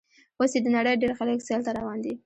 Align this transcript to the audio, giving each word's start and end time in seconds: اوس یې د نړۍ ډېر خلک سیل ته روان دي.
اوس 0.39 0.51
یې 0.55 0.59
د 0.63 0.67
نړۍ 0.77 0.93
ډېر 1.01 1.11
خلک 1.19 1.39
سیل 1.47 1.61
ته 1.65 1.71
روان 1.79 1.97
دي. 2.05 2.13